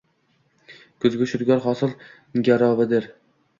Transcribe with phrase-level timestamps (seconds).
[1.05, 1.95] Kuzgi shudgor mo‘l hosil
[2.51, 3.15] garovidirng